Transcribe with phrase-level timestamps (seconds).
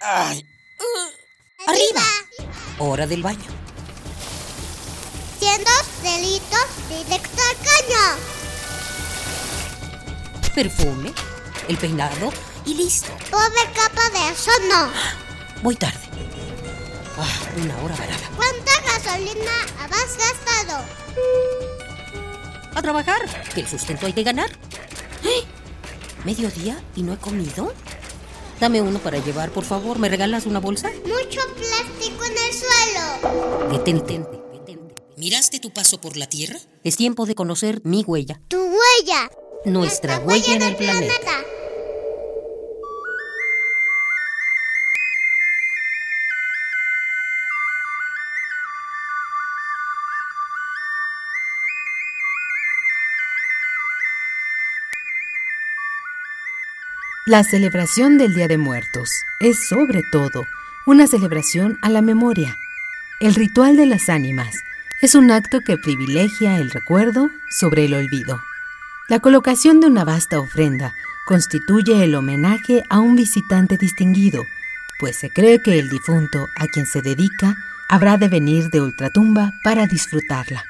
[0.00, 0.46] Ay.
[1.66, 2.02] ¡Arriba!
[2.78, 3.50] Hora del baño.
[5.38, 5.70] Siendo
[6.02, 8.04] delitos directo al caño.
[10.54, 11.12] Perfume,
[11.68, 12.32] el peinado
[12.64, 13.08] y listo.
[13.30, 14.90] Pobre capa de eso no.
[15.62, 15.98] Voy tarde.
[17.18, 18.30] Ah, una hora varada.
[18.36, 20.84] ¿Cuánta gasolina has gastado?
[22.74, 23.22] A trabajar,
[23.52, 24.50] que el sustento hay que ganar.
[25.24, 25.44] ¡Eh!
[26.24, 27.74] ¿Mediodía y no he comido?
[28.60, 29.98] Dame uno para llevar, por favor.
[29.98, 30.90] ¿Me regalas una bolsa?
[31.04, 33.70] Mucho plástico en el suelo.
[33.70, 34.94] Detente, detente.
[35.16, 36.58] ¿Miraste tu paso por la Tierra?
[36.82, 38.40] Es tiempo de conocer mi huella.
[38.48, 39.30] Tu huella.
[39.64, 41.32] Nuestra huella en el planeta.
[57.28, 60.46] La celebración del Día de Muertos es sobre todo
[60.86, 62.56] una celebración a la memoria.
[63.20, 64.56] El ritual de las ánimas
[65.02, 68.40] es un acto que privilegia el recuerdo sobre el olvido.
[69.10, 70.94] La colocación de una vasta ofrenda
[71.26, 74.46] constituye el homenaje a un visitante distinguido,
[74.98, 77.56] pues se cree que el difunto a quien se dedica
[77.90, 80.64] habrá de venir de ultratumba para disfrutarla.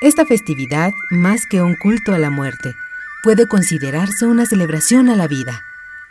[0.00, 2.76] Esta festividad, más que un culto a la muerte,
[3.24, 5.64] puede considerarse una celebración a la vida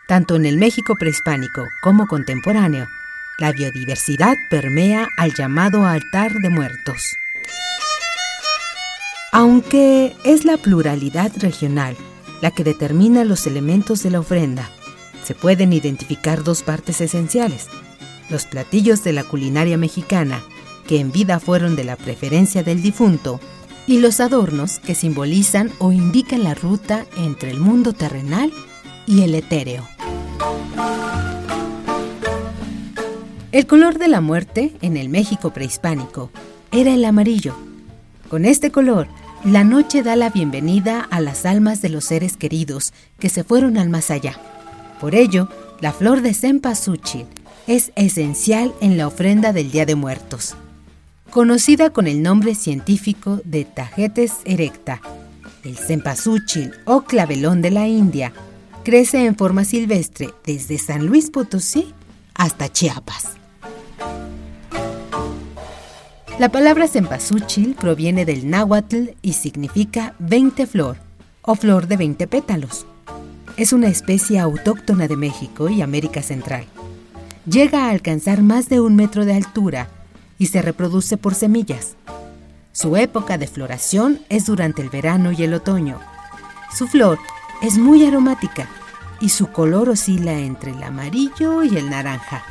[0.07, 2.87] tanto en el México prehispánico como contemporáneo,
[3.37, 7.17] la biodiversidad permea al llamado altar de muertos.
[9.31, 11.95] Aunque es la pluralidad regional
[12.41, 14.69] la que determina los elementos de la ofrenda,
[15.23, 17.67] se pueden identificar dos partes esenciales.
[18.29, 20.41] Los platillos de la culinaria mexicana,
[20.87, 23.39] que en vida fueron de la preferencia del difunto,
[23.87, 28.51] y los adornos que simbolizan o indican la ruta entre el mundo terrenal
[29.07, 29.87] y el etéreo.
[33.53, 36.29] El color de la muerte en el México prehispánico
[36.71, 37.55] era el amarillo.
[38.29, 39.07] Con este color,
[39.45, 43.77] la noche da la bienvenida a las almas de los seres queridos que se fueron
[43.77, 44.37] al más allá.
[44.99, 45.49] Por ello,
[45.79, 47.25] la flor de cempasúchil
[47.67, 50.55] es esencial en la ofrenda del Día de Muertos.
[51.29, 55.01] Conocida con el nombre científico de Tagetes erecta,
[55.63, 58.33] el cempasúchil o clavelón de la India
[58.87, 61.93] crece en forma silvestre desde San Luis Potosí
[62.35, 63.33] hasta Chiapas.
[66.39, 70.95] La palabra cempasúchil proviene del náhuatl y significa 20 flor
[71.41, 72.85] o flor de 20 pétalos.
[73.57, 76.63] Es una especie autóctona de México y América Central.
[77.45, 79.89] Llega a alcanzar más de un metro de altura
[80.39, 81.97] y se reproduce por semillas.
[82.71, 85.99] Su época de floración es durante el verano y el otoño.
[86.73, 87.19] Su flor
[87.61, 88.69] es muy aromática
[89.19, 92.43] y su color oscila entre el amarillo y el naranja.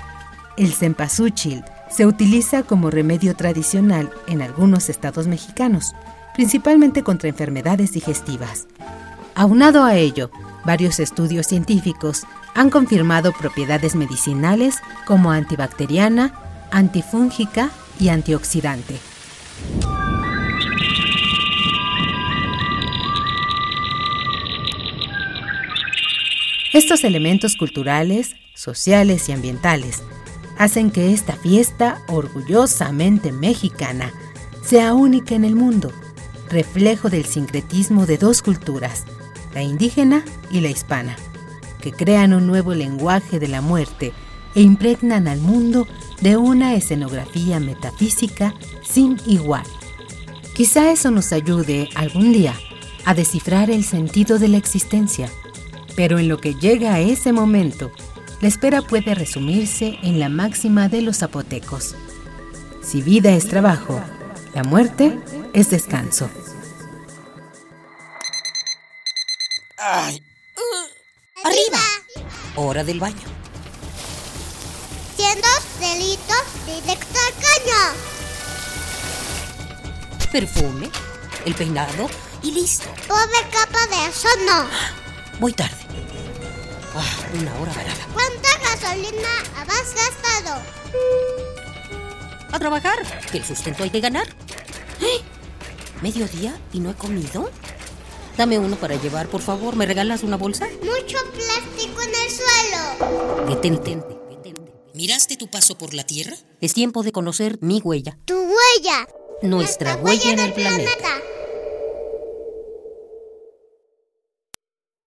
[0.56, 5.94] El cempasúchil se utiliza como remedio tradicional en algunos estados mexicanos,
[6.34, 8.66] principalmente contra enfermedades digestivas.
[9.34, 10.30] Aunado a ello,
[10.64, 16.34] varios estudios científicos han confirmado propiedades medicinales como antibacteriana,
[16.70, 18.98] antifúngica y antioxidante.
[26.76, 30.02] Estos elementos culturales, sociales y ambientales
[30.58, 34.12] hacen que esta fiesta orgullosamente mexicana
[34.62, 35.90] sea única en el mundo,
[36.50, 39.04] reflejo del sincretismo de dos culturas,
[39.54, 41.16] la indígena y la hispana,
[41.80, 44.12] que crean un nuevo lenguaje de la muerte
[44.54, 45.88] e impregnan al mundo
[46.20, 48.52] de una escenografía metafísica
[48.86, 49.64] sin igual.
[50.54, 52.52] Quizá eso nos ayude algún día
[53.06, 55.30] a descifrar el sentido de la existencia
[55.96, 57.90] pero en lo que llega a ese momento,
[58.40, 61.94] la espera puede resumirse en la máxima de los zapotecos.
[62.82, 64.00] Si vida es trabajo,
[64.54, 65.18] la muerte
[65.54, 66.30] es descanso.
[69.78, 70.22] Ay.
[71.44, 71.80] ¡Arriba!
[72.56, 73.16] Hora del baño.
[75.16, 75.48] Siendo
[75.80, 77.94] delitos directo al caño.
[80.30, 80.90] Perfume,
[81.46, 82.10] el peinado
[82.42, 82.88] y listo.
[83.08, 84.66] Pobre capa de eso no.
[85.40, 85.85] Voy tarde.
[86.98, 87.04] Ah,
[87.38, 88.08] una hora varada.
[88.14, 89.28] ¿Cuánta gasolina
[89.68, 90.62] has gastado?
[92.50, 92.98] A trabajar,
[93.30, 94.26] que el sustento hay que ganar.
[95.02, 95.20] ¡Eh!
[96.00, 97.50] ¿Mediodía y no he comido?
[98.38, 99.76] Dame uno para llevar, por favor.
[99.76, 100.68] ¿Me regalas una bolsa?
[100.82, 103.46] Mucho plástico en el suelo.
[103.46, 103.96] Detente,
[104.30, 104.72] detente.
[104.94, 106.34] ¿Miraste tu paso por la Tierra?
[106.62, 108.16] Es tiempo de conocer mi huella.
[108.24, 109.06] Tu huella.
[109.42, 111.08] Nuestra, huella, en el planeta.